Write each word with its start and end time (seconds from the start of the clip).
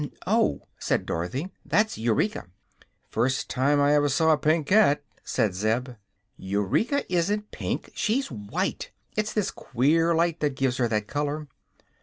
"Oh," 0.25 0.63
said 0.79 1.05
Dorothy. 1.05 1.51
"There's 1.63 1.95
Eureka." 1.95 2.47
"First 3.11 3.51
time 3.51 3.79
I 3.79 3.93
ever 3.93 4.09
saw 4.09 4.31
a 4.31 4.37
pink 4.39 4.65
cat," 4.65 5.03
said 5.23 5.53
Zeb. 5.53 5.89
"Eureka 6.37 7.03
isn't 7.13 7.51
pink; 7.51 7.91
she's 7.93 8.31
white. 8.31 8.89
It's 9.15 9.31
this 9.31 9.51
queer 9.51 10.15
light 10.15 10.39
that 10.39 10.55
gives 10.55 10.77
her 10.77 10.87
that 10.87 11.05
color." 11.05 11.47